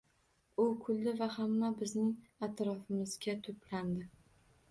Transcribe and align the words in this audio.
U 0.61 0.63
kuldi 0.85 1.11
va 1.19 1.25
hamma 1.33 1.69
bizning 1.83 2.09
atrofimizga 2.47 3.37
to‘plandi. 3.49 4.09